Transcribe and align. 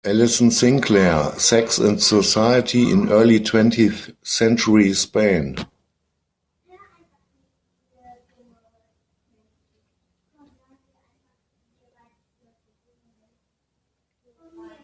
Alison 0.03 0.49
Sinclair: 0.49 1.31
"Sex 1.37 1.77
and 1.77 2.01
Society 2.01 2.89
in 2.89 3.09
Early 3.11 3.39
Twentieth-Century 3.39 4.93
Spain. 4.95 5.55